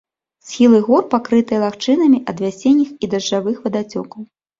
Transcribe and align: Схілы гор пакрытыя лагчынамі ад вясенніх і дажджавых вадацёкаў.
Схілы 0.51 0.77
гор 0.85 1.03
пакрытыя 1.13 1.59
лагчынамі 1.63 2.19
ад 2.33 2.41
вясенніх 2.45 2.89
і 3.05 3.11
дажджавых 3.13 3.61
вадацёкаў. 3.67 4.21